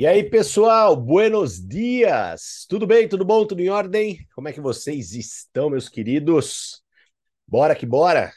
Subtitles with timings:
[0.00, 2.64] E aí, pessoal, buenos dias!
[2.70, 3.06] Tudo bem?
[3.06, 3.44] Tudo bom?
[3.44, 4.26] Tudo em ordem?
[4.34, 6.82] Como é que vocês estão, meus queridos?
[7.46, 8.32] Bora que bora!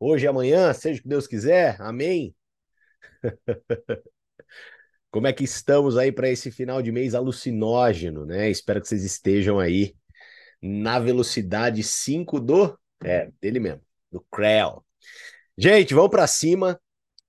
[0.00, 2.34] Hoje e amanhã, seja o que Deus quiser, amém?
[5.12, 8.48] Como é que estamos aí para esse final de mês alucinógeno, né?
[8.48, 9.94] Espero que vocês estejam aí
[10.58, 12.80] na velocidade 5 do.
[13.04, 14.82] É, dele mesmo, do Creel.
[15.54, 16.80] Gente, vamos para cima.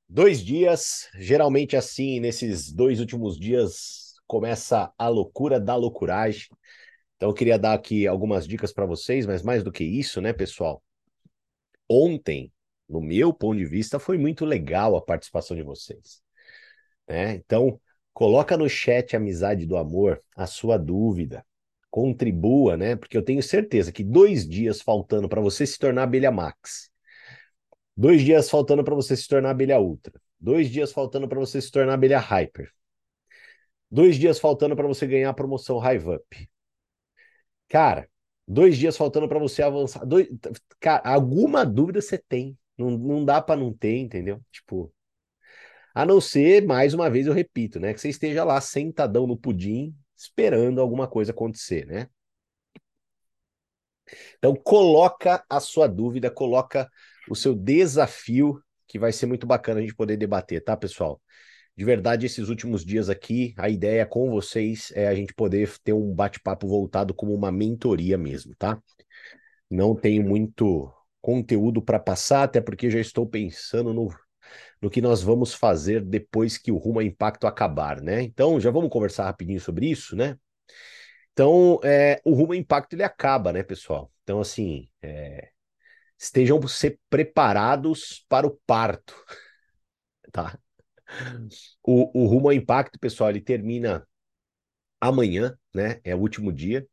[0.07, 6.47] Dois dias, geralmente assim, nesses dois últimos dias, começa a loucura da loucuragem.
[7.15, 10.31] Então, eu queria dar aqui algumas dicas para vocês, mas mais do que isso, né,
[10.31, 10.83] pessoal?
[11.89, 12.51] Ontem,
[12.87, 16.21] no meu ponto de vista, foi muito legal a participação de vocês.
[17.07, 17.35] Né?
[17.35, 17.79] Então,
[18.13, 21.43] coloca no chat Amizade do Amor a sua dúvida.
[21.89, 22.95] Contribua, né?
[22.95, 26.91] Porque eu tenho certeza que dois dias faltando para você se tornar abelha Max
[27.95, 30.13] Dois dias faltando para você se tornar abelha ultra.
[30.39, 32.71] Dois dias faltando para você se tornar abelha hyper.
[33.89, 36.49] Dois dias faltando para você ganhar a promoção Hive Up.
[37.69, 38.09] Cara,
[38.47, 40.05] dois dias faltando para você avançar.
[40.05, 40.27] Dois...
[40.79, 42.57] Cara, alguma dúvida você tem.
[42.77, 44.41] Não, não dá para não ter, entendeu?
[44.51, 44.93] Tipo,
[45.93, 47.93] a não ser, mais uma vez eu repito, né?
[47.93, 52.09] Que você esteja lá sentadão no pudim, esperando alguma coisa acontecer, né?
[54.37, 56.89] Então, coloca a sua dúvida, coloca
[57.29, 61.21] o seu desafio, que vai ser muito bacana a gente poder debater, tá, pessoal?
[61.75, 65.93] De verdade, esses últimos dias aqui, a ideia com vocês é a gente poder ter
[65.93, 68.81] um bate-papo voltado como uma mentoria mesmo, tá?
[69.69, 74.09] Não tenho muito conteúdo para passar, até porque já estou pensando no,
[74.81, 78.21] no que nós vamos fazer depois que o Rumo a Impacto acabar, né?
[78.21, 80.37] Então, já vamos conversar rapidinho sobre isso, né?
[81.33, 84.09] Então, é, o Rumo a Impacto ele acaba, né, pessoal?
[84.23, 85.49] Então, assim, é,
[86.17, 89.15] estejam ser preparados para o parto,
[90.31, 90.59] tá?
[91.83, 94.05] O, o Rumo ao Impacto, pessoal, ele termina
[95.01, 95.99] amanhã, né?
[96.03, 96.87] É o último dia.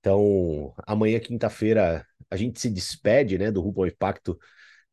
[0.00, 4.38] Então, amanhã, quinta-feira, a gente se despede, né, do Rumo ao Impacto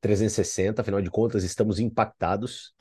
[0.01, 2.73] 360, afinal de contas, estamos impactados.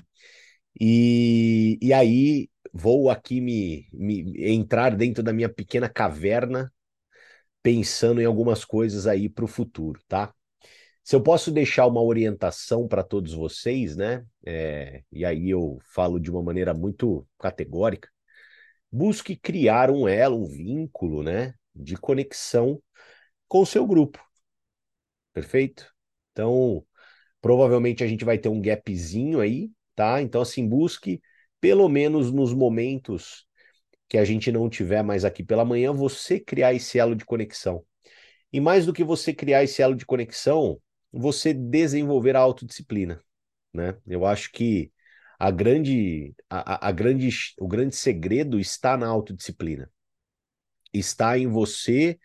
[0.80, 6.72] E, e aí, vou aqui me, me entrar dentro da minha pequena caverna,
[7.62, 10.32] pensando em algumas coisas aí para o futuro, tá?
[11.04, 14.24] Se eu posso deixar uma orientação para todos vocês, né?
[14.44, 18.08] É, e aí eu falo de uma maneira muito categórica,
[18.90, 21.54] busque criar um elo, um vínculo, né?
[21.74, 22.82] De conexão
[23.46, 24.18] com o seu grupo.
[25.34, 25.92] Perfeito?
[26.32, 26.86] Então,
[27.40, 30.22] provavelmente a gente vai ter um gapzinho aí, tá?
[30.22, 31.20] Então, assim, busque,
[31.60, 33.46] pelo menos nos momentos
[34.08, 37.84] que a gente não tiver mais aqui pela manhã, você criar esse elo de conexão.
[38.52, 40.80] E mais do que você criar esse elo de conexão,
[41.14, 43.20] você desenvolver a autodisciplina,
[43.72, 43.96] né?
[44.06, 44.92] Eu acho que
[45.38, 49.90] a grande, a, a grande, o grande segredo está na autodisciplina.
[50.92, 52.18] Está em você,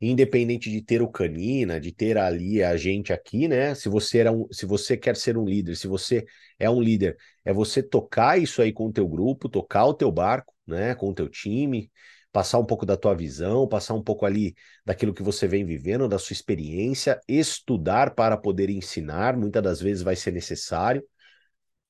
[0.00, 3.74] independente de ter o canina, de ter ali a gente aqui, né?
[3.74, 6.24] Se você era um, se você quer ser um líder, se você
[6.58, 10.10] é um líder, é você tocar isso aí com o teu grupo, tocar o teu
[10.10, 10.94] barco, né?
[10.94, 11.90] Com o teu time,
[12.34, 16.08] passar um pouco da tua visão, passar um pouco ali daquilo que você vem vivendo,
[16.08, 21.04] da sua experiência, estudar para poder ensinar, muitas das vezes vai ser necessário,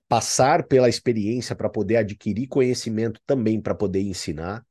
[0.07, 4.63] passar pela experiência para poder adquirir conhecimento também para poder ensinar,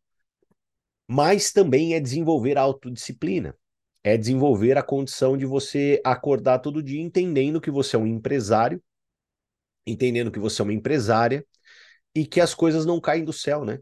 [1.08, 3.58] mas também é desenvolver a autodisciplina.
[4.04, 8.80] É desenvolver a condição de você acordar todo dia entendendo que você é um empresário,
[9.88, 11.44] entendendo que você é uma empresária
[12.14, 13.80] e que as coisas não caem do céu, né?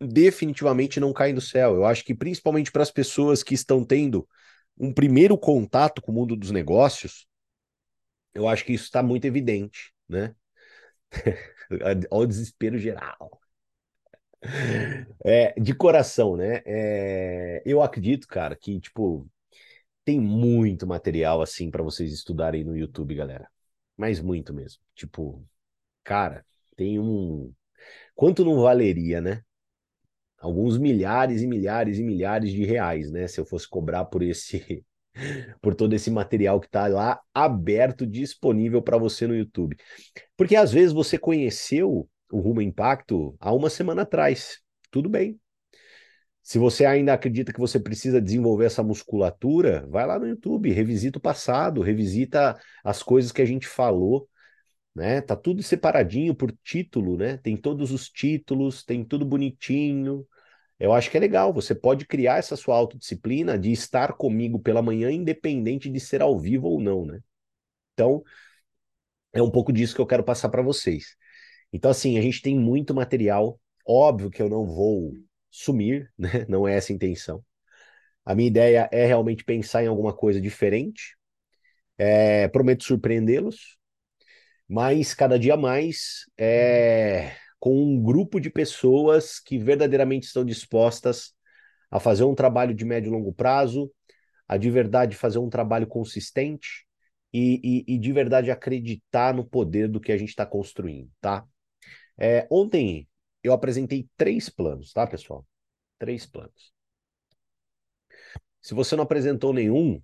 [0.00, 1.74] Definitivamente não caem do céu.
[1.76, 4.28] Eu acho que principalmente para as pessoas que estão tendo
[4.78, 7.26] um primeiro contato com o mundo dos negócios,
[8.34, 10.34] eu acho que isso está muito evidente, né?
[11.82, 13.40] Olha o desespero geral.
[15.24, 16.62] É, de coração, né?
[16.66, 19.26] É, eu acredito, cara, que tipo
[20.04, 23.48] tem muito material assim para vocês estudarem no YouTube, galera.
[23.96, 24.82] Mas muito mesmo.
[24.94, 25.44] Tipo,
[26.04, 26.46] cara,
[26.76, 27.52] tem um
[28.14, 29.44] quanto não valeria, né?
[30.40, 33.28] Alguns milhares e milhares e milhares de reais, né?
[33.28, 34.84] Se eu fosse cobrar por esse
[35.60, 39.76] por todo esse material que está lá aberto, disponível para você no YouTube.
[40.36, 44.60] Porque às vezes você conheceu o Rumo Impacto há uma semana atrás.
[44.90, 45.38] Tudo bem.
[46.42, 51.18] Se você ainda acredita que você precisa desenvolver essa musculatura, vai lá no YouTube, revisita
[51.18, 54.26] o passado, revisita as coisas que a gente falou,
[54.94, 55.20] né?
[55.20, 57.36] Tá tudo separadinho por título, né?
[57.38, 60.26] Tem todos os títulos, tem tudo bonitinho,
[60.78, 64.82] eu acho que é legal, você pode criar essa sua autodisciplina de estar comigo pela
[64.82, 67.20] manhã, independente de ser ao vivo ou não, né?
[67.94, 68.24] Então,
[69.32, 71.16] é um pouco disso que eu quero passar para vocês.
[71.72, 75.14] Então, assim, a gente tem muito material Óbvio que eu não vou
[75.50, 76.46] sumir, né?
[76.48, 77.44] Não é essa a intenção.
[78.24, 81.16] A minha ideia é realmente pensar em alguma coisa diferente.
[81.98, 83.78] É, prometo surpreendê-los,
[84.70, 91.34] mas cada dia mais é, com um grupo de pessoas que verdadeiramente estão dispostas
[91.90, 93.92] a fazer um trabalho de médio e longo prazo,
[94.46, 96.86] a de verdade fazer um trabalho consistente
[97.32, 101.44] e, e, e de verdade acreditar no poder do que a gente está construindo, tá?
[102.16, 103.08] É, ontem
[103.42, 105.44] eu apresentei três planos, tá, pessoal?
[105.98, 106.72] Três planos.
[108.62, 110.00] Se você não apresentou nenhum,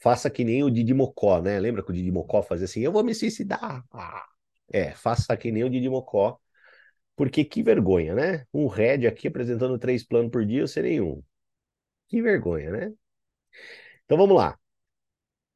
[0.00, 1.58] faça que nem o Didi Mocó, né?
[1.58, 3.84] Lembra que o Didi Mocó fazia assim, eu vou me suicidar.
[3.92, 4.26] Ah.
[4.72, 6.38] É, faça que nem o Didi Mocó,
[7.16, 8.46] porque que vergonha, né?
[8.54, 11.22] Um Red aqui apresentando três planos por dia, sem nenhum.
[12.08, 12.92] Que vergonha, né?
[14.04, 14.58] Então vamos lá.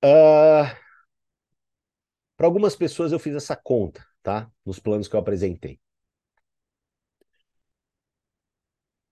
[0.04, 0.06] Uh...
[0.06, 0.76] Ah,
[2.36, 4.50] Para algumas pessoas eu fiz essa conta, tá?
[4.66, 5.80] Nos planos que eu apresentei.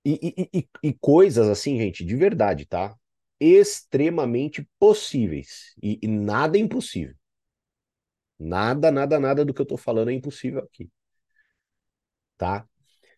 [0.05, 2.97] E, e, e, e, coisas assim, gente, de verdade, tá?
[3.40, 5.75] Extremamente possíveis.
[5.82, 7.14] E, e, nada é impossível.
[8.38, 10.90] Nada, nada, nada do que eu tô falando é impossível aqui.
[12.37, 12.66] Tá?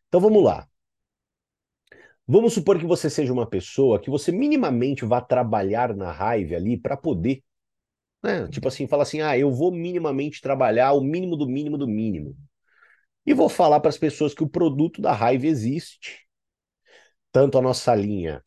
[0.09, 0.69] Então vamos lá.
[2.27, 6.77] Vamos supor que você seja uma pessoa que você minimamente vá trabalhar na raiva ali
[6.79, 7.43] para poder.
[8.23, 8.49] Né?
[8.49, 12.37] Tipo assim, fala assim: ah, eu vou minimamente trabalhar o mínimo do mínimo do mínimo.
[13.27, 16.23] E vou falar para as pessoas que o produto da raiva existe
[17.33, 18.43] tanto a nossa linha,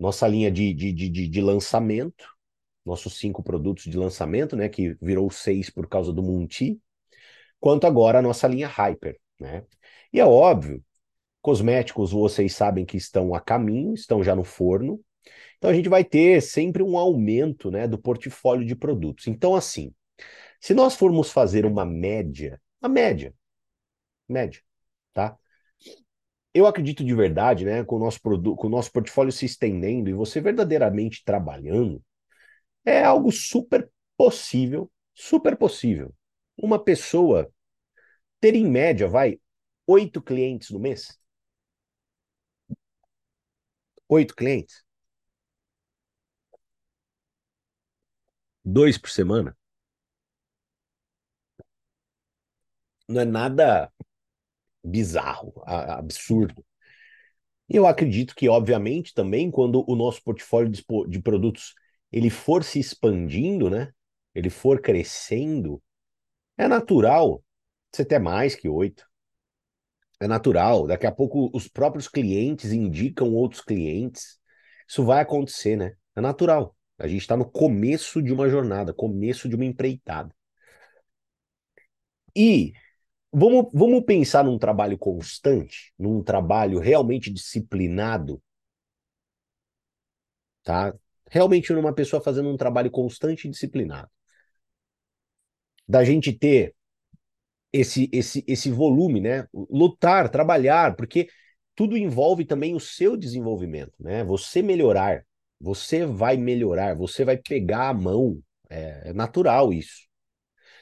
[0.00, 2.26] nossa linha de, de, de, de lançamento,
[2.86, 6.80] nossos cinco produtos de lançamento, né, que virou seis por causa do Munti,
[7.60, 9.64] quanto agora a nossa linha Hyper, né?
[10.12, 10.84] E é óbvio,
[11.42, 15.00] cosméticos vocês sabem que estão a caminho, estão já no forno.
[15.58, 19.26] Então a gente vai ter sempre um aumento, né, do portfólio de produtos.
[19.28, 19.94] Então assim,
[20.60, 23.34] se nós formos fazer uma média, a média,
[24.28, 24.62] média,
[25.14, 25.38] tá?
[26.54, 30.10] Eu acredito de verdade, né, com o nosso produto, com o nosso portfólio se estendendo
[30.10, 32.02] e você verdadeiramente trabalhando,
[32.84, 36.14] é algo super possível, super possível.
[36.56, 37.50] Uma pessoa
[38.40, 39.40] ter em média, vai,
[39.86, 41.18] oito clientes no mês.
[44.08, 44.84] Oito clientes.
[48.64, 49.54] Dois por semana.
[53.08, 53.92] Não é nada
[54.84, 56.64] bizarro, absurdo.
[57.68, 61.74] Eu acredito que, obviamente, também quando o nosso portfólio de produtos
[62.10, 63.92] ele for se expandindo, né?
[64.34, 65.82] Ele for crescendo,
[66.58, 67.44] é natural
[67.92, 69.08] você ter mais que oito.
[70.20, 70.86] É natural.
[70.86, 74.38] Daqui a pouco os próprios clientes indicam outros clientes.
[74.88, 75.94] Isso vai acontecer, né?
[76.16, 76.76] É natural.
[76.98, 80.34] A gente está no começo de uma jornada, começo de uma empreitada.
[82.36, 82.72] E
[83.32, 88.40] Vamos, vamos pensar num trabalho constante, num trabalho realmente disciplinado,
[90.64, 90.94] tá?
[91.30, 94.10] Realmente numa pessoa fazendo um trabalho constante e disciplinado.
[95.88, 96.74] Da gente ter
[97.72, 99.46] esse, esse, esse volume, né?
[99.54, 101.28] Lutar, trabalhar, porque
[101.76, 104.24] tudo envolve também o seu desenvolvimento, né?
[104.24, 105.24] Você melhorar,
[105.60, 108.40] você vai melhorar, você vai pegar a mão,
[108.70, 110.09] é, é natural isso.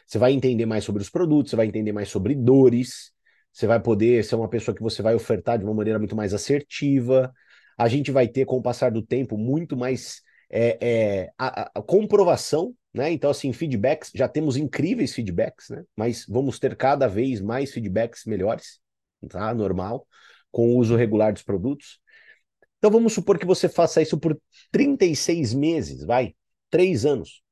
[0.08, 3.12] Você vai entender mais sobre os produtos, você vai entender mais sobre dores,
[3.52, 6.32] você vai poder ser uma pessoa que você vai ofertar de uma maneira muito mais
[6.32, 7.30] assertiva.
[7.76, 11.82] A gente vai ter, com o passar do tempo, muito mais é, é, a, a
[11.82, 13.12] comprovação, né?
[13.12, 15.84] Então, assim, feedbacks, já temos incríveis feedbacks, né?
[15.94, 18.80] Mas vamos ter cada vez mais feedbacks melhores,
[19.28, 19.52] tá?
[19.52, 20.06] Normal,
[20.50, 22.00] com o uso regular dos produtos.
[22.78, 24.40] Então, vamos supor que você faça isso por
[24.72, 26.34] 36 meses, vai,
[26.70, 27.42] três anos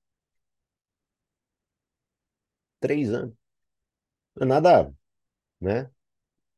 [2.86, 3.34] três anos.
[4.40, 4.92] É nada,
[5.60, 5.90] né?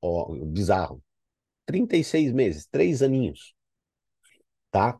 [0.02, 1.02] Ó, bizarro.
[1.66, 3.54] 36 meses, três aninhos.
[4.70, 4.98] Tá?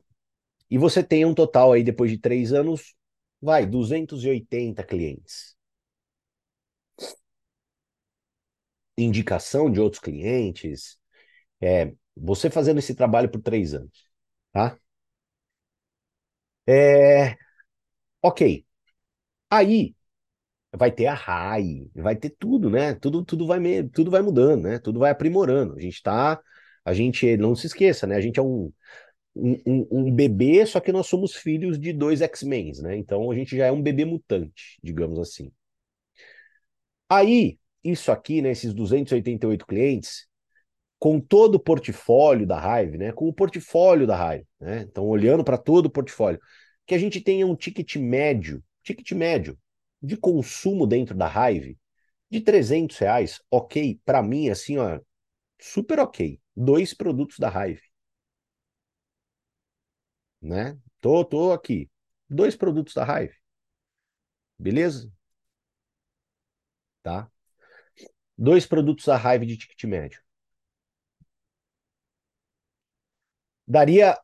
[0.71, 2.95] E você tem um total aí, depois de três anos,
[3.43, 5.57] vai, 280 clientes.
[8.97, 10.99] Indicação de outros clientes.
[11.61, 13.93] É, você fazendo esse trabalho por três anos.
[14.53, 14.79] Tá?
[16.67, 17.37] É,
[18.23, 18.67] ok.
[19.51, 19.97] Aí,
[20.73, 22.95] vai ter a RAI, vai ter tudo, né?
[22.95, 23.59] Tudo, tudo vai
[23.93, 24.79] tudo vai mudando, né?
[24.79, 25.77] Tudo vai aprimorando.
[25.77, 26.41] A gente tá,
[26.85, 28.17] a gente não se esqueça, né?
[28.17, 28.73] A gente é um,
[29.35, 32.97] um, um bebê, só que nós somos filhos de dois X-Men, né?
[32.97, 35.51] Então a gente já é um bebê mutante, digamos assim.
[37.09, 40.27] Aí, isso aqui, né, esses 288 clientes,
[40.99, 43.13] com todo o portfólio da Hive, né?
[43.13, 44.83] Com o portfólio da Hive, né?
[44.83, 46.41] Então, olhando para todo o portfólio,
[46.87, 49.59] que a gente tenha um ticket médio, ticket médio,
[50.03, 51.79] de consumo dentro da Hive
[52.31, 55.01] de 300 reais, ok, para mim, assim, ó,
[55.61, 56.41] super ok.
[56.57, 57.83] Dois produtos da Hive.
[60.43, 60.77] Né?
[61.01, 61.89] Tô, tô aqui.
[62.29, 63.35] Dois produtos da Hive.
[64.59, 65.11] Beleza?
[67.03, 67.31] Tá?
[68.39, 70.21] Dois produtos da Hive de ticket médio.
[73.67, 74.19] Daria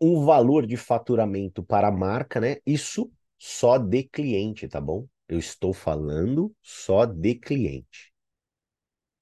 [0.00, 2.56] um valor de faturamento para a marca, né?
[2.66, 5.06] Isso só de cliente, tá bom?
[5.28, 8.12] Eu estou falando só de cliente,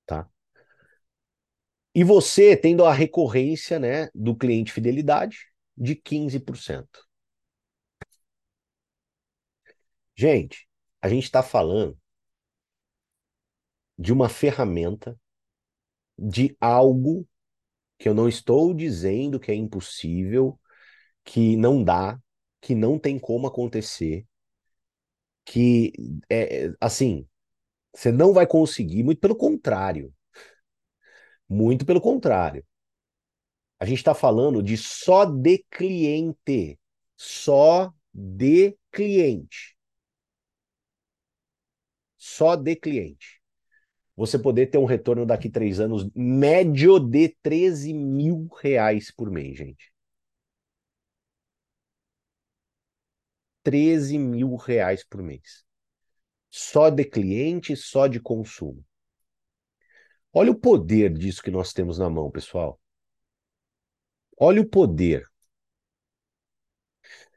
[0.07, 0.29] tá?
[1.95, 5.39] E você tendo a recorrência, né, do cliente fidelidade
[5.77, 7.01] de 15%.
[10.17, 10.69] Gente,
[11.01, 11.97] a gente está falando
[13.99, 15.19] de uma ferramenta,
[16.19, 17.27] de algo
[17.99, 20.61] que eu não estou dizendo que é impossível,
[21.25, 22.21] que não dá,
[22.65, 24.27] que não tem como acontecer,
[25.45, 25.93] que
[26.31, 27.29] é assim,
[27.95, 30.15] você não vai conseguir, muito pelo contrário.
[31.47, 32.65] Muito pelo contrário.
[33.79, 36.81] A gente está falando de só de cliente.
[37.19, 39.77] Só de cliente.
[42.17, 43.43] Só de cliente.
[44.17, 49.59] Você poder ter um retorno daqui três anos médio de 13 mil reais por mês,
[49.59, 49.94] gente.
[53.65, 55.65] 13 mil reais por mês.
[56.51, 58.85] Só de cliente, só de consumo.
[60.33, 62.81] Olha o poder disso que nós temos na mão, pessoal.
[64.39, 65.25] Olha o poder.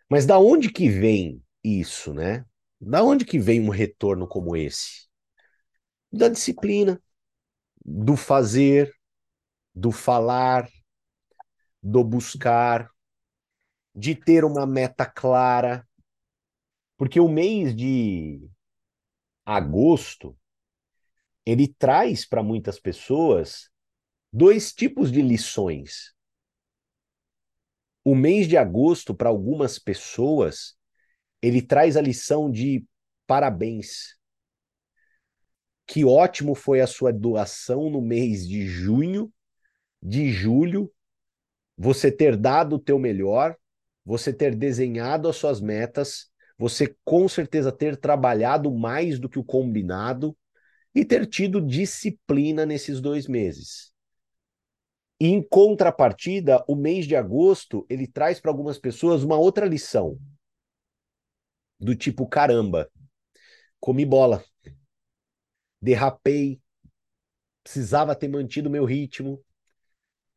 [0.09, 2.45] Mas da onde que vem isso, né?
[2.79, 5.07] Da onde que vem um retorno como esse?
[6.11, 7.01] Da disciplina,
[7.83, 8.93] do fazer,
[9.73, 10.69] do falar,
[11.81, 12.89] do buscar,
[13.95, 15.86] de ter uma meta clara,
[16.97, 18.49] porque o mês de
[19.45, 20.37] agosto
[21.45, 23.69] ele traz para muitas pessoas
[24.33, 26.13] dois tipos de lições.
[28.03, 30.75] O mês de agosto, para algumas pessoas,
[31.41, 32.85] ele traz a lição de
[33.25, 34.17] parabéns.
[35.85, 39.31] Que ótimo foi a sua doação no mês de junho,
[40.01, 40.91] de julho,
[41.77, 43.55] você ter dado o teu melhor,
[44.03, 49.43] você ter desenhado as suas metas, você com certeza ter trabalhado mais do que o
[49.43, 50.35] combinado
[50.93, 53.93] e ter tido disciplina nesses dois meses.
[55.19, 60.17] Em contrapartida, o mês de agosto ele traz para algumas pessoas uma outra lição
[61.79, 62.89] do tipo caramba,
[63.79, 64.43] comi bola,
[65.81, 66.59] derrapei,
[67.63, 69.43] precisava ter mantido meu ritmo,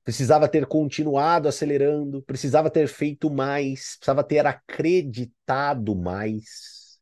[0.04, 6.98] precisava ter continuado acelerando, precisava ter feito mais, precisava ter acreditado mais,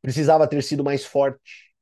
[0.00, 1.74] precisava ter sido mais forte.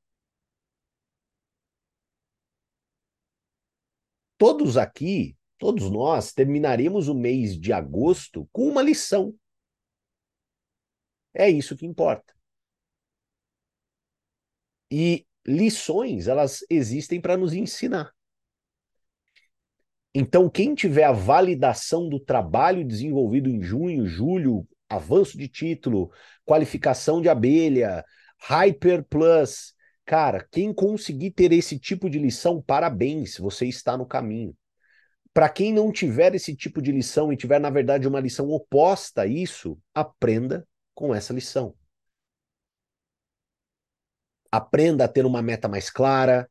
[4.36, 9.34] Todos aqui, todos nós, terminaremos o mês de agosto com uma lição.
[11.34, 12.34] É isso que importa.
[14.90, 18.12] E lições, elas existem para nos ensinar.
[20.14, 26.10] Então, quem tiver a validação do trabalho desenvolvido em junho, julho, avanço de título,
[26.44, 28.04] qualificação de abelha,
[28.38, 34.54] Hyper Plus, cara, quem conseguir ter esse tipo de lição, parabéns, você está no caminho.
[35.32, 39.22] Para quem não tiver esse tipo de lição e tiver, na verdade, uma lição oposta
[39.22, 41.74] a isso, aprenda com essa lição.
[44.50, 46.46] Aprenda a ter uma meta mais clara,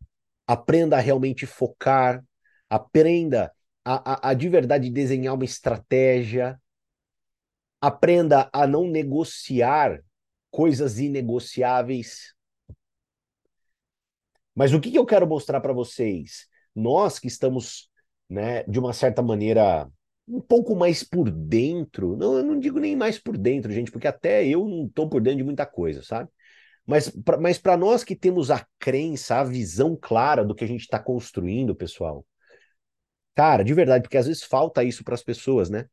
[0.48, 2.24] aprenda a realmente focar,
[2.72, 6.58] Aprenda a, a, a de verdade desenhar uma estratégia.
[7.82, 10.02] Aprenda a não negociar
[10.50, 12.34] coisas inegociáveis.
[14.56, 16.48] Mas o que, que eu quero mostrar para vocês?
[16.74, 17.90] Nós que estamos,
[18.30, 19.90] né, de uma certa maneira,
[20.26, 24.08] um pouco mais por dentro, não, eu não digo nem mais por dentro, gente, porque
[24.08, 26.30] até eu não estou por dentro de muita coisa, sabe?
[26.86, 30.68] Mas, pra, mas para nós que temos a crença, a visão clara do que a
[30.68, 32.26] gente está construindo, pessoal,
[33.36, 35.86] Cara, de verdade, porque às vezes falta isso para as pessoas, né?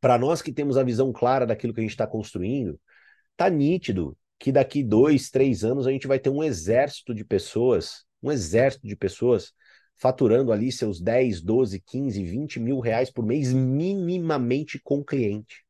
[0.00, 2.78] Para nós que temos a visão clara daquilo que a gente está construindo,
[3.36, 8.04] tá nítido que daqui dois, três anos a gente vai ter um exército de pessoas,
[8.22, 9.52] um exército de pessoas
[9.96, 15.64] faturando ali seus 10, 12, 15, 20 mil reais por mês minimamente com cliente.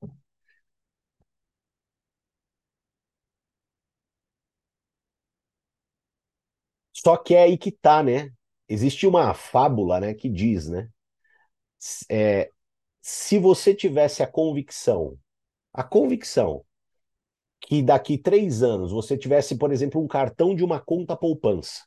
[6.92, 8.32] Só que é aí que tá, né?
[8.68, 10.88] Existe uma fábula, né, que diz, né,
[12.10, 12.50] é,
[13.02, 15.18] se você tivesse a convicção,
[15.72, 16.64] a convicção
[17.60, 21.82] que daqui três anos você tivesse, por exemplo, um cartão de uma conta poupança,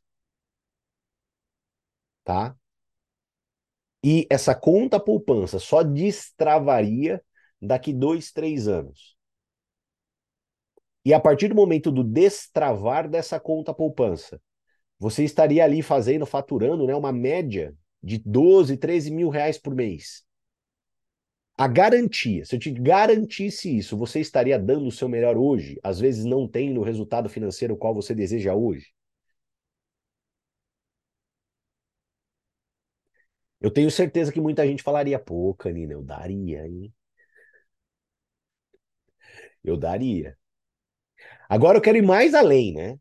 [2.23, 2.55] tá?
[4.03, 7.23] E essa conta poupança só destravaria
[7.61, 9.17] daqui dois, três anos.
[11.05, 14.41] E a partir do momento do destravar dessa conta poupança,
[14.99, 20.23] você estaria ali fazendo, faturando né, uma média de 12, 13 mil reais por mês.
[21.57, 25.99] A garantia, se eu te garantisse isso, você estaria dando o seu melhor hoje, às
[25.99, 28.87] vezes não tendo o resultado financeiro qual você deseja hoje.
[33.61, 36.93] Eu tenho certeza que muita gente falaria, pô, Canina, eu daria, hein?
[39.63, 40.37] Eu daria.
[41.49, 42.97] Agora eu quero ir mais além, né?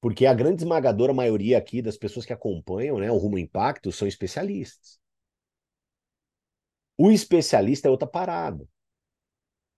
[0.00, 4.06] Porque a grande esmagadora maioria aqui das pessoas que acompanham né, o Rumo Impacto são
[4.06, 4.98] especialistas.
[6.98, 8.66] O especialista é outra parada.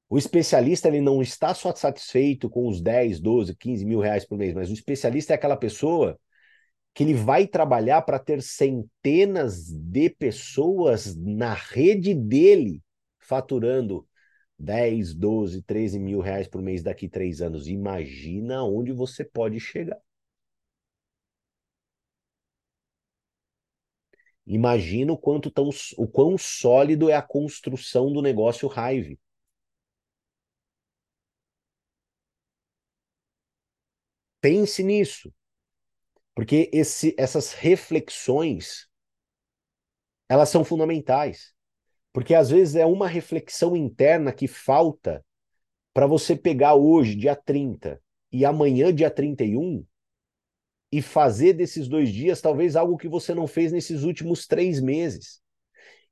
[0.09, 4.39] O especialista ele não está só satisfeito com os 10, 12, 15 mil reais por
[4.39, 6.19] mês, mas o especialista é aquela pessoa
[6.95, 12.83] que ele vai trabalhar para ter centenas de pessoas na rede dele
[13.19, 14.07] faturando
[14.59, 17.69] 10, 12, 13 mil reais por mês daqui três anos.
[17.69, 20.01] Imagina onde você pode chegar.
[24.49, 29.19] Imagina o quanto tão, o quão sólido é a construção do negócio Hive.
[34.41, 35.33] Pense nisso.
[36.35, 38.89] Porque esse, essas reflexões,
[40.29, 41.53] elas são fundamentais.
[42.13, 45.25] Porque às vezes é uma reflexão interna que falta
[45.95, 48.01] para você pegar hoje, dia 30,
[48.33, 49.85] e amanhã, dia 31,
[50.91, 55.41] e fazer desses dois dias talvez algo que você não fez nesses últimos três meses.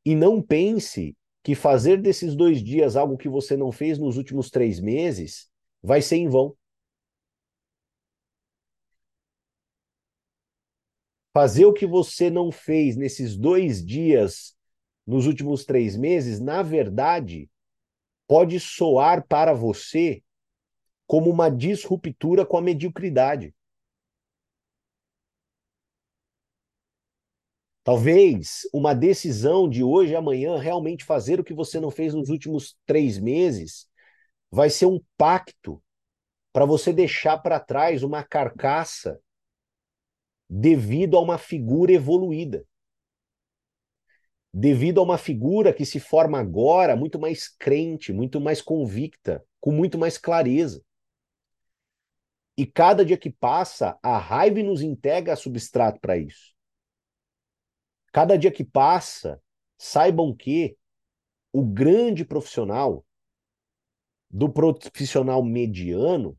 [0.04, 4.50] E não pense que fazer desses dois dias algo que você não fez nos últimos
[4.50, 5.49] três meses
[5.83, 6.56] vai ser em vão.
[11.33, 14.56] Fazer o que você não fez nesses dois dias,
[15.06, 17.50] nos últimos três meses, na verdade,
[18.26, 20.23] pode soar para você
[21.06, 23.54] como uma disruptura com a mediocridade.
[27.86, 32.30] Talvez uma decisão de hoje e amanhã realmente fazer o que você não fez nos
[32.30, 33.88] últimos três meses
[34.50, 35.80] vai ser um pacto
[36.52, 39.20] para você deixar para trás uma carcaça
[40.50, 42.66] devido a uma figura evoluída.
[44.52, 49.70] Devido a uma figura que se forma agora muito mais crente, muito mais convicta, com
[49.70, 50.82] muito mais clareza.
[52.58, 56.55] E cada dia que passa, a raiva nos integra substrato para isso.
[58.16, 59.42] Cada dia que passa,
[59.76, 60.78] saibam que
[61.52, 63.04] o grande profissional,
[64.30, 66.34] do profissional mediano,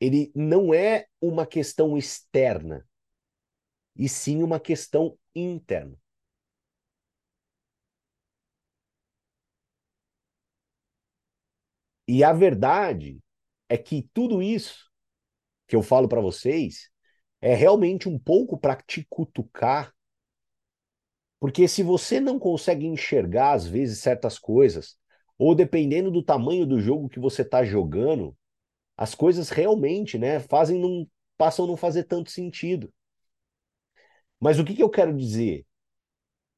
[0.00, 2.84] ele não é uma questão externa,
[3.94, 5.96] e sim uma questão interna.
[12.08, 13.22] E a verdade
[13.68, 14.90] é que tudo isso
[15.68, 16.90] que eu falo para vocês
[17.40, 19.95] é realmente um pouco para te cutucar,
[21.38, 24.96] porque se você não consegue enxergar às vezes certas coisas,
[25.38, 28.36] ou dependendo do tamanho do jogo que você está jogando,
[28.96, 32.92] as coisas realmente, né, fazem não passam a não fazer tanto sentido.
[34.40, 35.66] Mas o que, que eu quero dizer?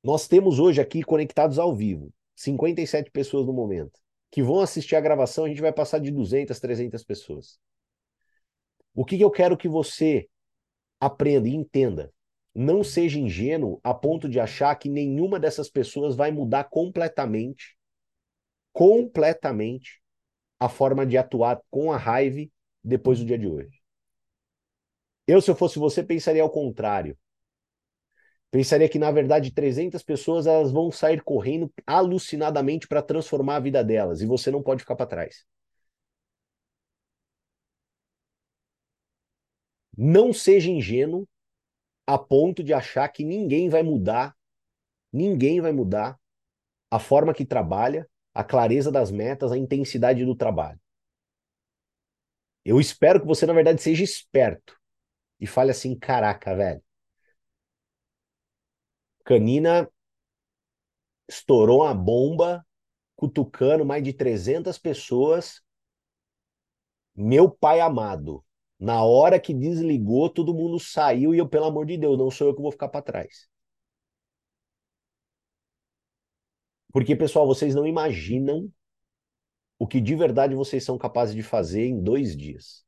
[0.02, 3.98] Nós temos hoje aqui conectados ao vivo 57 pessoas no momento.
[4.30, 7.58] Que vão assistir a gravação, a gente vai passar de 200, 300 pessoas.
[8.94, 10.28] O que, que eu quero que você
[11.00, 12.12] aprenda e entenda?
[12.54, 17.76] Não seja ingênuo a ponto de achar que nenhuma dessas pessoas vai mudar completamente,
[18.72, 20.00] completamente,
[20.58, 22.48] a forma de atuar com a raiva
[22.82, 23.80] depois do dia de hoje.
[25.26, 27.16] Eu, se eu fosse você, pensaria ao contrário.
[28.50, 33.84] Pensaria que, na verdade, 300 pessoas elas vão sair correndo alucinadamente para transformar a vida
[33.84, 35.44] delas e você não pode ficar para trás.
[39.98, 41.28] Não seja ingênuo
[42.08, 44.34] a ponto de achar que ninguém vai mudar,
[45.12, 46.18] ninguém vai mudar
[46.90, 50.80] a forma que trabalha, a clareza das metas, a intensidade do trabalho.
[52.64, 54.74] Eu espero que você, na verdade, seja esperto
[55.38, 56.82] e fale assim: caraca, velho.
[59.22, 59.86] Canina
[61.28, 62.66] estourou uma bomba,
[63.16, 65.60] cutucando mais de 300 pessoas.
[67.14, 68.42] Meu pai amado,
[68.78, 72.48] na hora que desligou, todo mundo saiu e eu, pelo amor de Deus, não sou
[72.48, 73.48] eu que vou ficar para trás.
[76.92, 78.70] Porque, pessoal, vocês não imaginam
[79.78, 82.84] o que de verdade vocês são capazes de fazer em dois dias.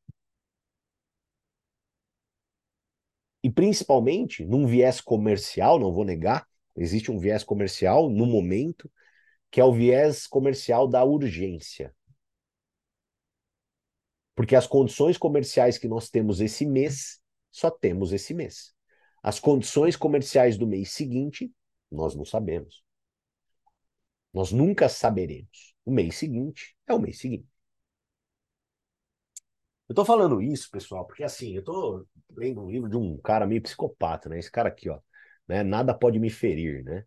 [3.42, 8.90] E principalmente, num viés comercial, não vou negar, Existe um viés comercial no momento,
[9.50, 11.94] que é o viés comercial da urgência.
[14.34, 18.74] Porque as condições comerciais que nós temos esse mês, só temos esse mês.
[19.22, 21.52] As condições comerciais do mês seguinte,
[21.90, 22.82] nós não sabemos.
[24.34, 25.74] Nós nunca saberemos.
[25.84, 27.48] O mês seguinte é o mês seguinte.
[29.88, 33.46] Eu tô falando isso, pessoal, porque assim, eu tô lendo um livro de um cara
[33.46, 34.38] meio psicopata, né?
[34.38, 35.00] Esse cara aqui, ó,
[35.48, 35.62] né?
[35.62, 37.04] Nada pode me ferir, né?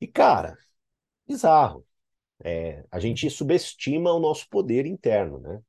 [0.00, 0.58] E cara,
[1.26, 1.86] bizarro.
[2.44, 5.60] É, a gente subestima o nosso poder interno, né?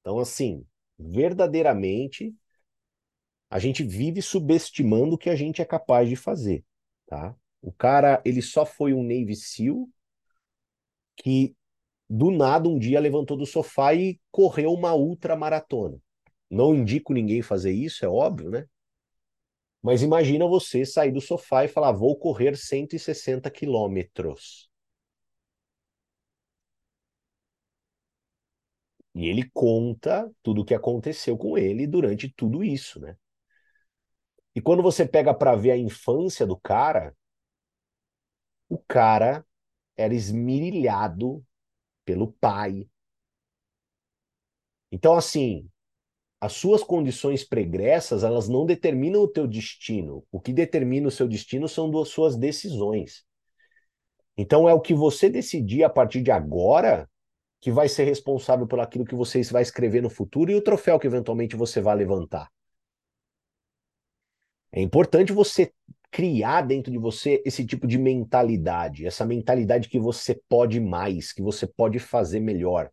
[0.00, 0.64] Então, assim,
[0.98, 2.34] verdadeiramente,
[3.48, 6.64] a gente vive subestimando o que a gente é capaz de fazer,
[7.06, 7.34] tá?
[7.62, 9.88] O cara, ele só foi um Navy SEAL
[11.16, 11.54] que
[12.08, 15.98] do nada um dia levantou do sofá e correu uma ultramaratona.
[16.50, 18.66] Não indico ninguém fazer isso, é óbvio, né?
[19.82, 24.68] Mas imagina você sair do sofá e falar: vou correr 160 quilômetros.
[29.16, 33.16] E ele conta tudo o que aconteceu com ele durante tudo isso, né?
[34.54, 37.16] E quando você pega para ver a infância do cara,
[38.68, 39.42] o cara
[39.96, 41.42] era esmirilhado
[42.04, 42.86] pelo pai.
[44.92, 45.66] Então, assim,
[46.38, 50.26] as suas condições pregressas, elas não determinam o teu destino.
[50.30, 53.24] O que determina o seu destino são as suas decisões.
[54.36, 57.08] Então, é o que você decidir a partir de agora
[57.60, 60.98] que vai ser responsável por aquilo que você vai escrever no futuro e o troféu
[60.98, 62.50] que eventualmente você vai levantar.
[64.72, 65.72] É importante você
[66.10, 71.42] criar dentro de você esse tipo de mentalidade, essa mentalidade que você pode mais, que
[71.42, 72.90] você pode fazer melhor.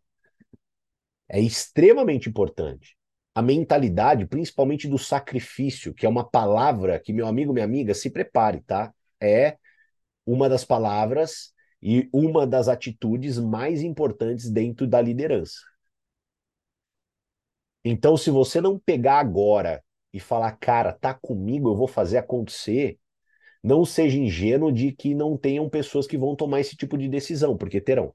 [1.28, 2.96] É extremamente importante.
[3.34, 8.10] A mentalidade, principalmente do sacrifício, que é uma palavra que meu amigo, minha amiga, se
[8.10, 8.92] prepare, tá?
[9.20, 9.56] É
[10.26, 11.53] uma das palavras
[11.84, 15.58] e uma das atitudes mais importantes dentro da liderança.
[17.84, 22.98] Então, se você não pegar agora e falar, cara, tá comigo, eu vou fazer acontecer,
[23.62, 27.56] não seja ingênuo de que não tenham pessoas que vão tomar esse tipo de decisão,
[27.56, 28.14] porque terão.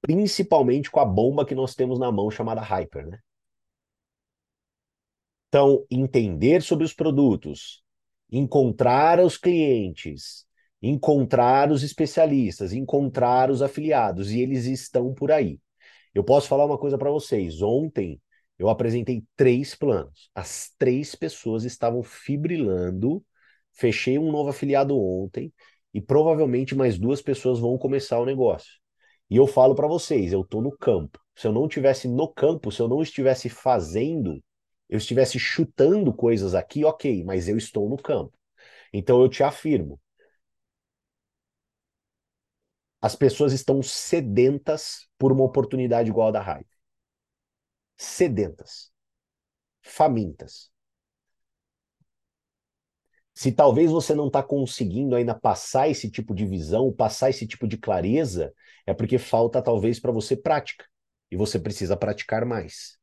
[0.00, 3.18] Principalmente com a bomba que nós temos na mão chamada Hyper, né?
[5.48, 7.83] Então, entender sobre os produtos,
[8.30, 10.46] encontrar os clientes,
[10.82, 15.60] encontrar os especialistas, encontrar os afiliados, e eles estão por aí.
[16.14, 17.60] Eu posso falar uma coisa para vocês.
[17.62, 18.20] Ontem
[18.58, 20.30] eu apresentei três planos.
[20.34, 23.24] As três pessoas estavam fibrilando.
[23.72, 25.52] Fechei um novo afiliado ontem
[25.92, 28.72] e provavelmente mais duas pessoas vão começar o negócio.
[29.28, 31.18] E eu falo para vocês, eu estou no campo.
[31.34, 34.40] Se eu não estivesse no campo, se eu não estivesse fazendo,
[34.88, 38.32] eu estivesse chutando coisas aqui, ok, mas eu estou no campo.
[38.92, 40.00] Então eu te afirmo,
[43.00, 46.66] as pessoas estão sedentas por uma oportunidade igual a da Hive
[47.96, 48.92] sedentas,
[49.82, 50.72] famintas.
[53.34, 57.66] Se talvez você não está conseguindo ainda passar esse tipo de visão, passar esse tipo
[57.66, 58.52] de clareza,
[58.86, 60.84] é porque falta talvez para você prática.
[61.30, 62.96] E você precisa praticar mais.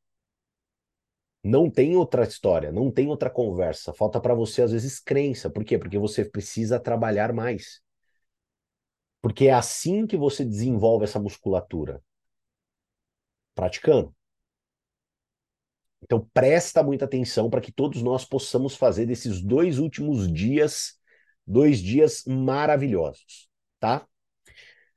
[1.44, 3.92] Não tem outra história, não tem outra conversa.
[3.92, 5.50] Falta para você, às vezes, crença.
[5.50, 5.76] Por quê?
[5.78, 7.82] Porque você precisa trabalhar mais.
[9.20, 12.02] Porque é assim que você desenvolve essa musculatura.
[13.54, 14.14] Praticando.
[16.02, 20.94] Então presta muita atenção para que todos nós possamos fazer desses dois últimos dias,
[21.46, 24.06] dois dias maravilhosos, tá?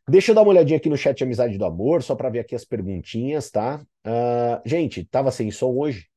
[0.07, 2.55] Deixa eu dar uma olhadinha aqui no chat Amizade do Amor, só para ver aqui
[2.55, 3.85] as perguntinhas, tá?
[4.05, 6.07] Uh, gente, tava sem som hoje?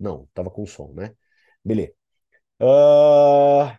[0.00, 1.14] Não, tava com som, né?
[1.64, 1.92] Beleza.
[2.60, 3.78] Uh...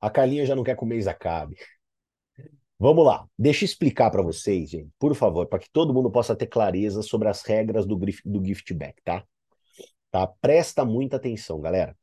[0.00, 1.56] A Carlinha já não quer que o mês acabe.
[2.78, 6.36] Vamos lá, deixa eu explicar para vocês, gente, por favor, para que todo mundo possa
[6.36, 9.24] ter clareza sobre as regras do, do gift back, tá?
[10.10, 10.26] tá?
[10.26, 11.96] Presta muita atenção, galera.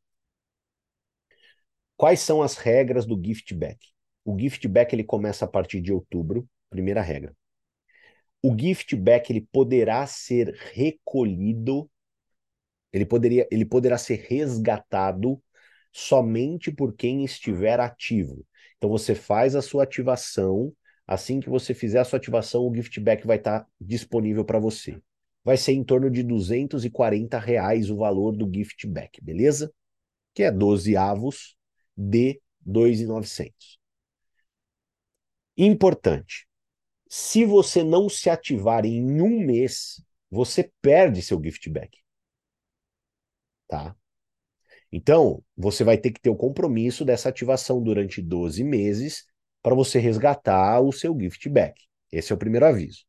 [1.96, 3.80] Quais são as regras do gift back?
[4.26, 7.36] O gift back ele começa a partir de outubro, primeira regra.
[8.44, 11.90] O gift back ele poderá ser recolhido,
[12.92, 15.42] ele poderia, ele poderá ser resgatado
[15.92, 18.46] somente por quem estiver ativo.
[18.78, 20.74] Então você faz a sua ativação,
[21.08, 25.00] assim que você fizer a sua ativação, o gift back vai estar disponível para você.
[25.44, 29.74] Vai ser em torno de 240 reais o valor do gift back, beleza?
[30.34, 31.56] Que é 12 avos
[31.96, 33.80] de 2,900.
[35.58, 36.48] Importante.
[37.16, 41.96] Se você não se ativar em um mês, você perde seu gift back.
[43.68, 43.96] tá?
[44.92, 49.26] Então, você vai ter que ter o compromisso dessa ativação durante 12 meses
[49.62, 51.80] para você resgatar o seu gift back.
[52.12, 53.06] Esse é o primeiro aviso.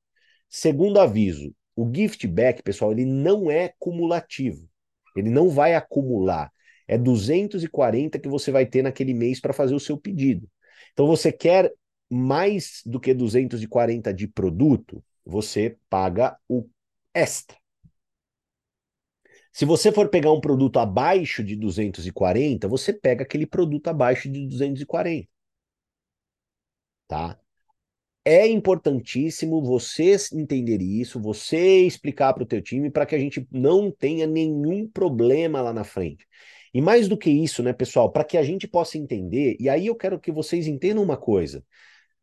[0.51, 4.69] Segundo aviso, o gift back, pessoal, ele não é cumulativo.
[5.17, 6.53] Ele não vai acumular.
[6.87, 10.47] É 240 que você vai ter naquele mês para fazer o seu pedido.
[10.93, 11.73] Então, você quer
[12.15, 16.69] mais do que 240 de produto, você paga o
[17.13, 17.57] extra.
[19.53, 24.47] Se você for pegar um produto abaixo de 240, você pega aquele produto abaixo de
[24.47, 25.29] 240.
[27.07, 27.39] Tá?
[28.25, 33.47] É importantíssimo você entender isso, você explicar para o teu time para que a gente
[33.53, 36.27] não tenha nenhum problema lá na frente.
[36.73, 39.87] E mais do que isso, né, pessoal, para que a gente possa entender, e aí
[39.87, 41.65] eu quero que vocês entendam uma coisa: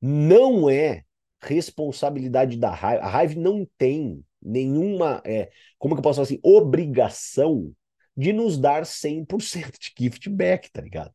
[0.01, 1.03] não é
[1.41, 6.39] responsabilidade da Hive, a Hive não tem nenhuma, é, como que eu posso falar assim,
[6.43, 7.73] obrigação
[8.15, 11.13] de nos dar 100% de gift back, tá ligado?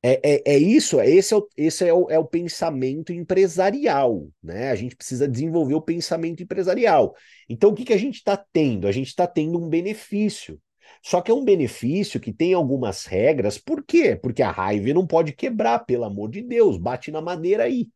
[0.00, 4.28] É, é, é, isso, é, esse, é o, esse é, o, é o pensamento empresarial,
[4.40, 4.70] né?
[4.70, 7.16] A gente precisa desenvolver o pensamento empresarial.
[7.48, 8.86] Então, o que, que a gente está tendo?
[8.86, 10.60] A gente está tendo um benefício.
[11.02, 13.58] Só que é um benefício que tem algumas regras.
[13.58, 14.16] Por quê?
[14.16, 16.76] Porque a raiva não pode quebrar, pelo amor de Deus.
[16.76, 17.88] Bate na madeira aí.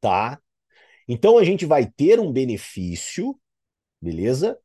[0.00, 0.40] Tá?
[1.08, 3.38] Então a gente vai ter um benefício,
[4.00, 4.58] beleza?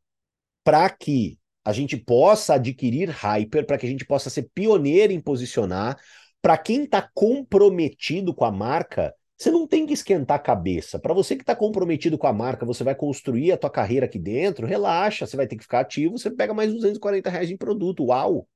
[0.63, 5.19] Para que a gente possa adquirir hyper, para que a gente possa ser pioneiro em
[5.19, 5.99] posicionar.
[6.41, 10.97] Para quem está comprometido com a marca, você não tem que esquentar a cabeça.
[10.99, 14.17] Para você que está comprometido com a marca, você vai construir a tua carreira aqui
[14.17, 18.05] dentro, relaxa, você vai ter que ficar ativo, você pega mais 240 reais em produto,
[18.05, 18.47] uau!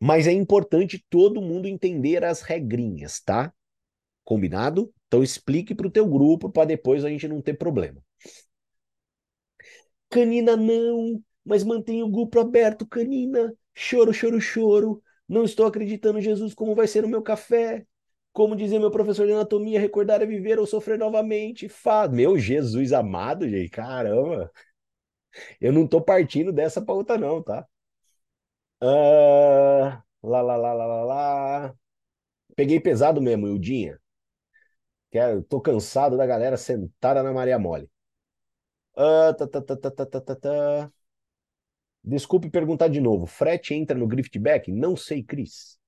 [0.00, 3.52] Mas é importante todo mundo entender as regrinhas, tá?
[4.24, 4.92] Combinado?
[5.06, 8.02] Então explique para o teu grupo para depois a gente não ter problema.
[10.10, 13.52] Canina não, mas mantenha o grupo aberto, Canina.
[13.74, 15.02] Choro, choro, choro.
[15.28, 17.86] Não estou acreditando, Jesus, como vai ser o meu café.
[18.34, 21.68] Como dizia meu professor de anatomia, recordar é viver ou sofrer novamente.
[21.68, 22.10] Faz.
[22.10, 24.50] Meu Jesus amado, gente, caramba.
[25.60, 27.66] Eu não tô partindo dessa pauta não, tá?
[28.82, 29.86] Uh,
[30.22, 31.74] lá, lá, lá, lá, lá, lá.
[32.56, 34.00] Peguei pesado mesmo, Ildinha.
[35.10, 37.88] Quero, é, tô cansado da galera sentada na Maria Mole.
[38.96, 40.92] Uh, tá, tá, tá, tá, tá, tá, tá.
[42.02, 43.26] Desculpe perguntar de novo.
[43.26, 44.70] Frete entra no Griftback?
[44.70, 45.78] Não sei, Cris.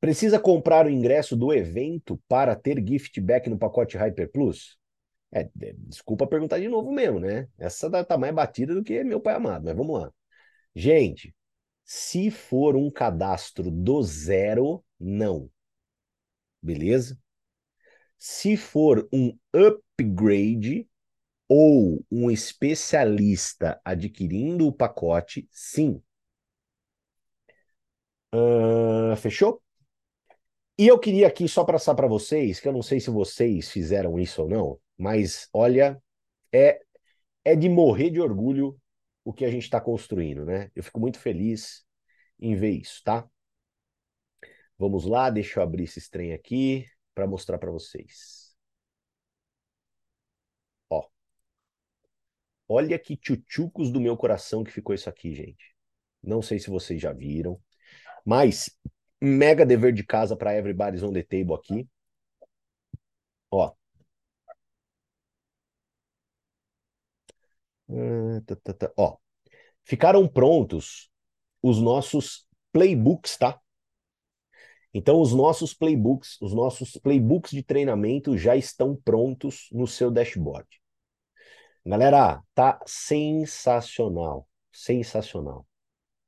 [0.00, 4.78] Precisa comprar o ingresso do evento para ter gift back no pacote Hyper Plus?
[5.32, 7.48] É, desculpa perguntar de novo mesmo, né?
[7.58, 10.12] Essa tá mais batida do que meu pai amado, mas vamos lá.
[10.74, 11.34] Gente,
[11.84, 15.50] se for um cadastro do zero, não.
[16.62, 17.18] Beleza?
[18.18, 20.88] Se for um upgrade
[21.48, 26.02] ou um especialista adquirindo o pacote, sim.
[28.32, 29.62] Uh, fechou?
[30.78, 34.18] E eu queria aqui só passar para vocês, que eu não sei se vocês fizeram
[34.18, 36.00] isso ou não, mas olha,
[36.52, 36.80] é,
[37.44, 38.80] é de morrer de orgulho
[39.24, 40.70] o que a gente está construindo, né?
[40.76, 41.84] Eu fico muito feliz
[42.38, 43.28] em ver isso, tá?
[44.78, 48.56] Vamos lá, deixa eu abrir esse trem aqui para mostrar para vocês.
[50.90, 51.08] Ó.
[52.68, 55.74] Olha que tchutchucos do meu coração que ficou isso aqui, gente.
[56.22, 57.60] Não sei se vocês já viram,
[58.24, 58.70] mas
[59.20, 61.88] mega dever de casa para everybody's on the table aqui.
[63.50, 63.72] Ó.
[67.88, 68.92] Uh, tá, tá, tá.
[68.96, 69.16] Ó.
[69.84, 71.10] Ficaram prontos
[71.62, 73.58] os nossos playbooks, tá?
[74.92, 80.68] Então, os nossos playbooks, os nossos playbooks de treinamento já estão prontos no seu dashboard.
[81.84, 85.66] Galera, tá sensacional, sensacional,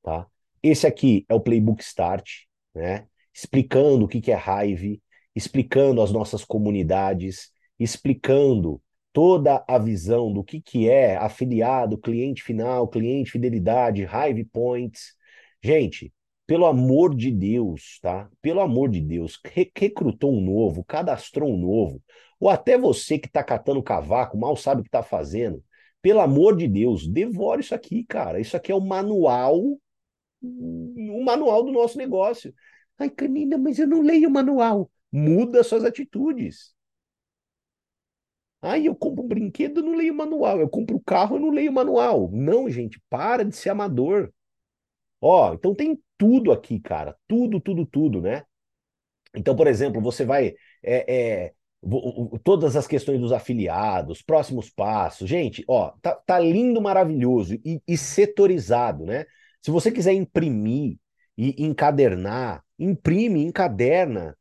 [0.03, 0.27] tá?
[0.63, 3.07] Esse aqui é o Playbook Start né?
[3.33, 5.03] explicando o que, é Hive,
[5.35, 12.87] explicando as nossas comunidades, explicando toda a visão do que, que é afiliado, cliente final,
[12.89, 15.15] cliente fidelidade, Hive Points.
[15.63, 16.13] Gente,
[16.47, 18.29] pelo amor de Deus, tá?
[18.43, 19.39] Pelo amor de Deus,
[19.75, 22.03] recrutou um novo, cadastrou um novo,
[22.39, 25.63] ou até você que está catando cavaco, mal sabe o que está fazendo.
[26.03, 28.41] Pelo amor de Deus, devore isso aqui, cara.
[28.41, 29.79] Isso aqui é o manual
[30.43, 32.55] o manual do nosso negócio.
[32.99, 34.91] Ai, Canina, mas eu não leio o manual.
[35.13, 36.75] Muda suas atitudes.
[38.63, 40.61] Ai, eu compro um brinquedo, eu não leio o manual.
[40.61, 42.31] Eu compro o um carro, eu não leio o manual.
[42.31, 44.33] Não, gente, para de ser amador.
[45.21, 47.17] Ó, então tem tudo aqui, cara.
[47.27, 48.45] Tudo, tudo, tudo, né?
[49.35, 50.55] Então, por exemplo, você vai.
[50.83, 51.55] É, é,
[52.45, 55.29] todas as questões dos afiliados, próximos passos.
[55.29, 59.25] Gente, ó, tá, tá lindo, maravilhoso e, e, setorizado, né?
[59.63, 60.99] Se você quiser imprimir
[61.37, 64.37] e encadernar, imprime, encaderna.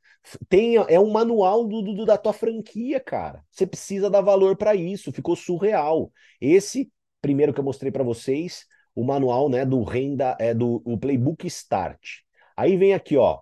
[0.47, 3.43] Tem, é um manual do, do da tua franquia, cara.
[3.49, 5.11] Você precisa dar valor para isso.
[5.11, 6.11] Ficou surreal.
[6.39, 10.97] Esse primeiro que eu mostrei para vocês, o manual, né, do renda é do o
[10.97, 12.19] Playbook Start.
[12.55, 13.39] Aí vem aqui, ó,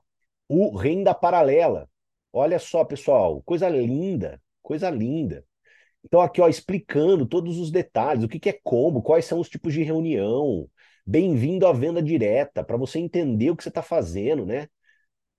[0.47, 1.89] o renda paralela.
[2.31, 5.43] Olha só, pessoal, coisa linda, coisa linda.
[6.03, 9.49] Então, aqui, ó, explicando todos os detalhes, o que, que é combo, quais são os
[9.49, 10.69] tipos de reunião.
[11.09, 14.67] Bem-vindo à venda direta, para você entender o que você está fazendo, né?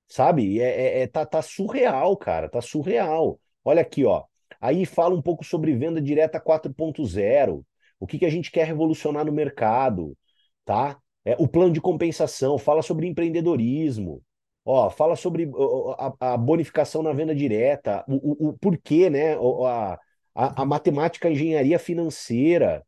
[0.09, 0.61] Sabe?
[0.61, 3.38] É, é, é, tá, tá surreal, cara, tá surreal.
[3.62, 4.24] Olha aqui, ó.
[4.61, 7.64] Aí fala um pouco sobre venda direta 4.0,
[8.00, 10.16] o que, que a gente quer revolucionar no mercado,
[10.64, 10.98] tá?
[11.24, 14.22] É, o plano de compensação, fala sobre empreendedorismo,
[14.70, 15.50] Ó, fala sobre
[15.98, 19.35] a, a bonificação na venda direta, o, o, o porquê, né?
[19.35, 19.98] A,
[20.35, 22.85] a, a, matemática, a engenharia financeira,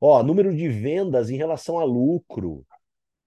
[0.00, 2.66] ó, número de vendas em relação a lucro.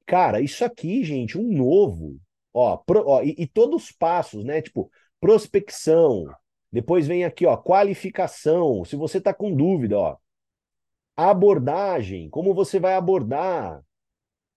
[0.05, 2.19] Cara, isso aqui, gente, um novo.
[2.53, 4.61] Ó, pro, ó e, e, todos os passos, né?
[4.61, 6.25] Tipo, prospecção.
[6.71, 8.83] Depois vem aqui, ó, qualificação.
[8.85, 10.17] Se você tá com dúvida, ó,
[11.15, 13.83] abordagem, como você vai abordar,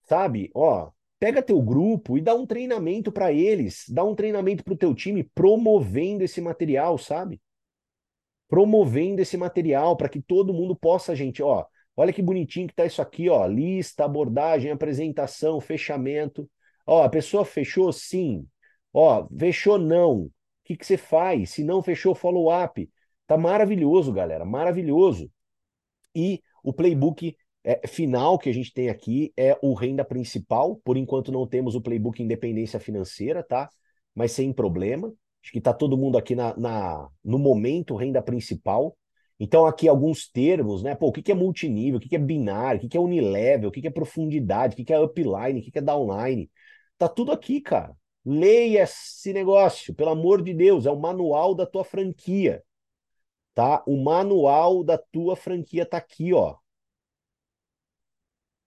[0.03, 0.49] sabe?
[0.53, 0.91] Ó,
[1.25, 4.93] Pega teu grupo e dá um treinamento para eles, dá um treinamento para o teu
[4.93, 7.41] time promovendo esse material, sabe?
[8.47, 11.65] Promovendo esse material para que todo mundo possa, gente, ó,
[11.95, 16.49] olha que bonitinho que tá isso aqui, ó, lista, abordagem, apresentação, fechamento.
[16.85, 18.47] Ó, a pessoa fechou sim.
[18.93, 20.23] Ó, fechou não.
[20.23, 20.31] O
[20.63, 21.51] que que você faz?
[21.51, 22.89] Se não fechou, follow up.
[23.27, 25.31] Tá maravilhoso, galera, maravilhoso.
[26.15, 30.77] E o playbook é, final que a gente tem aqui é o renda principal.
[30.83, 33.69] Por enquanto não temos o playbook independência financeira, tá?
[34.13, 35.11] Mas sem problema.
[35.43, 38.95] Acho que está todo mundo aqui na, na, no momento renda principal.
[39.39, 40.95] Então, aqui alguns termos, né?
[40.95, 43.85] Pô, o que, é multinível, o que, é binário, o que, é unilevel, o que,
[43.85, 46.49] é profundidade, o que, é upline, o que é downline.
[46.97, 47.95] Tá tudo aqui, cara.
[48.25, 52.63] Leia esse negócio, pelo amor de Deus, é o manual da tua franquia.
[53.53, 53.83] Tá?
[53.87, 56.57] O manual da tua franquia tá aqui, ó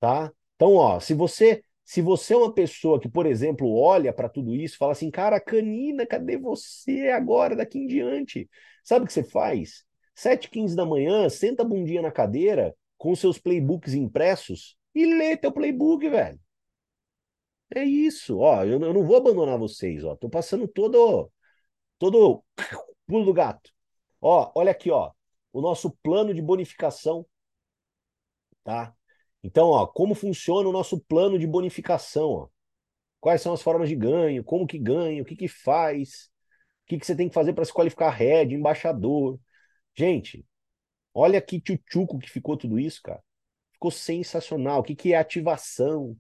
[0.00, 0.32] tá?
[0.56, 4.54] Então, ó, se você se você é uma pessoa que, por exemplo, olha para tudo
[4.54, 8.46] isso, fala assim, cara, Canina, cadê você agora, daqui em diante?
[8.84, 9.86] Sabe o que você faz?
[10.18, 15.52] 7h15 da manhã, senta a bundinha na cadeira, com seus playbooks impressos, e lê teu
[15.52, 16.40] playbook, velho.
[17.72, 21.30] É isso, ó, eu, eu não vou abandonar vocês, ó, tô passando todo,
[21.98, 22.42] todo
[23.06, 23.70] pulo do gato.
[24.20, 25.12] Ó, olha aqui, ó,
[25.52, 27.24] o nosso plano de bonificação,
[28.64, 28.92] tá?
[29.42, 32.30] Então, ó, como funciona o nosso plano de bonificação?
[32.30, 32.48] Ó?
[33.20, 34.42] Quais são as formas de ganho?
[34.42, 35.22] Como que ganha?
[35.22, 36.28] O que que faz?
[36.84, 39.38] O que que você tem que fazer para se qualificar head, embaixador?
[39.98, 40.46] Gente,
[41.12, 43.20] olha que tchutchuco que ficou tudo isso, cara.
[43.72, 44.78] Ficou sensacional.
[44.78, 46.16] O que que é ativação?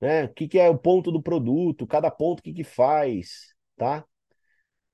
[0.00, 0.24] Né?
[0.24, 1.86] O que que é o ponto do produto?
[1.86, 4.04] Cada ponto o que que faz, tá?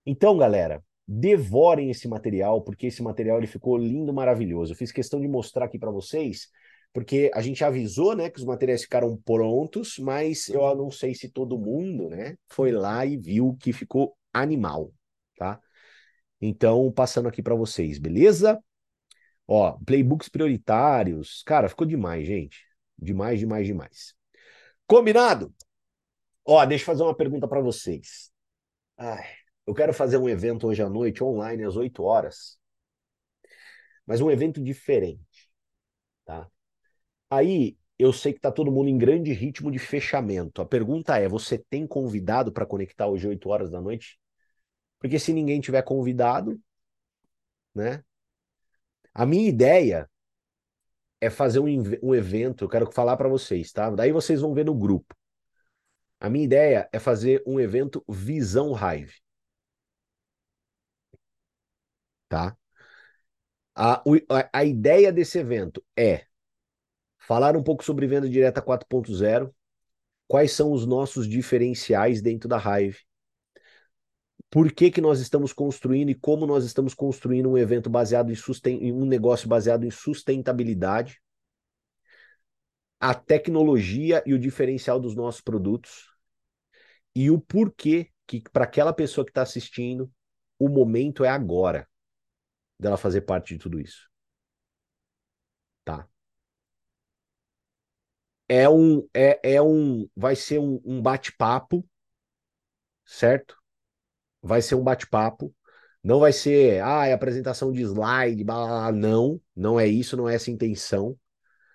[0.04, 4.74] Então, galera, devorem esse material, porque esse material ele ficou lindo, maravilhoso.
[4.74, 6.50] Eu fiz questão de mostrar aqui para vocês
[6.92, 11.30] porque a gente avisou, né, que os materiais ficaram prontos, mas eu não sei se
[11.30, 14.92] todo mundo, né, foi lá e viu que ficou animal,
[15.36, 15.60] tá?
[16.40, 18.62] Então, passando aqui para vocês, beleza?
[19.46, 21.42] Ó, playbooks prioritários.
[21.44, 22.64] Cara, ficou demais, gente.
[22.98, 24.14] Demais, demais, demais.
[24.86, 25.54] Combinado?
[26.44, 28.30] Ó, deixa eu fazer uma pergunta para vocês.
[28.96, 29.26] Ai,
[29.66, 32.58] eu quero fazer um evento hoje à noite, online, às 8 horas.
[34.06, 35.50] Mas um evento diferente,
[36.24, 36.48] tá?
[37.30, 40.62] Aí eu sei que está todo mundo em grande ritmo de fechamento.
[40.62, 44.18] A pergunta é: você tem convidado para conectar hoje 8 horas da noite?
[44.98, 46.60] Porque se ninguém tiver convidado,
[47.74, 48.04] né?
[49.14, 50.10] A minha ideia
[51.20, 51.66] é fazer um,
[52.02, 53.90] um evento, eu quero falar para vocês, tá?
[53.90, 55.14] Daí vocês vão ver no grupo.
[56.20, 59.14] A minha ideia é fazer um evento Visão Hive.
[62.28, 62.56] Tá?
[63.74, 66.26] A, a, a ideia desse evento é
[67.26, 69.52] Falar um pouco sobre venda direta 4.0,
[70.28, 73.00] quais são os nossos diferenciais dentro da Hive,
[74.50, 78.34] por que, que nós estamos construindo e como nós estamos construindo um evento baseado em,
[78.34, 81.20] susten em um negócio baseado em sustentabilidade,
[82.98, 86.10] a tecnologia e o diferencial dos nossos produtos
[87.14, 90.10] e o porquê que para aquela pessoa que está assistindo
[90.58, 91.88] o momento é agora
[92.78, 94.08] dela fazer parte de tudo isso.
[95.84, 96.08] Tá?
[98.48, 101.88] é um, é, é um, vai ser um, um bate-papo,
[103.04, 103.56] certo?
[104.46, 105.54] Vai ser um bate-papo.
[106.02, 108.92] Não vai ser, ah, é apresentação de slide, blá, blá, blá.
[108.92, 111.18] não, não é isso, não é essa a intenção.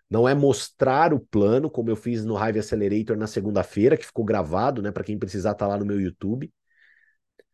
[0.09, 4.25] Não é mostrar o plano, como eu fiz no Hive Accelerator na segunda-feira, que ficou
[4.25, 6.51] gravado, né, para quem precisar tá lá no meu YouTube.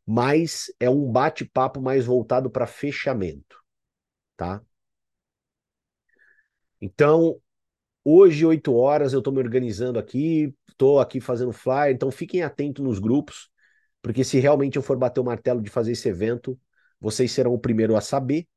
[0.05, 3.57] Mas é um bate-papo mais voltado para fechamento,
[4.37, 4.61] tá?
[6.81, 7.39] Então,
[8.03, 12.83] hoje, 8 horas, eu estou me organizando aqui, estou aqui fazendo flyer, então fiquem atentos
[12.83, 13.49] nos grupos,
[14.01, 16.59] porque se realmente eu for bater o martelo de fazer esse evento,
[16.99, 18.47] vocês serão o primeiro a saber.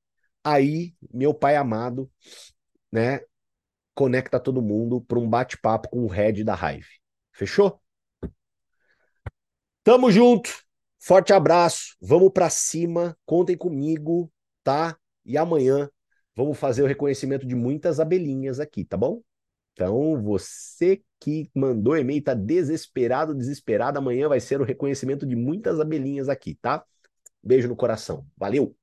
[0.42, 2.10] Aí, meu pai amado,
[2.90, 3.20] né,
[3.94, 6.88] conecta todo mundo para um bate-papo com o head da Hive.
[7.32, 7.80] Fechou?
[9.82, 10.50] Tamo junto.
[10.98, 11.96] Forte abraço.
[12.00, 13.16] Vamos para cima.
[13.24, 14.32] Contem comigo,
[14.62, 14.96] tá?
[15.24, 15.90] E amanhã
[16.34, 19.22] vamos fazer o reconhecimento de muitas abelhinhas aqui, tá bom?
[19.80, 25.80] Então, você que mandou e-mail, tá desesperado, desesperado, amanhã vai ser o reconhecimento de muitas
[25.80, 26.84] abelhinhas aqui, tá?
[27.42, 28.26] Beijo no coração.
[28.36, 28.76] Valeu!